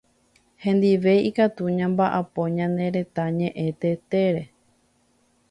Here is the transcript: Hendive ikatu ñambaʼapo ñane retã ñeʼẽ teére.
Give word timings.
Hendive 0.63 1.13
ikatu 1.29 1.63
ñambaʼapo 1.79 2.41
ñane 2.57 2.85
retã 2.95 3.23
ñeʼẽ 3.37 3.89
teére. 4.09 4.43